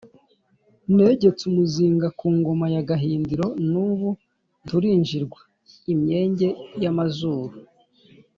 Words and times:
Negetse 0.97 1.41
umuzinga 1.49 2.07
ku 2.19 2.27
ngoma 2.37 2.65
ya 2.75 2.81
Gahindiro 2.89 3.47
n'ubu 3.69 4.09
nturinjirwa.-Imyenge 4.63 6.47
y'amazuru. 6.81 7.55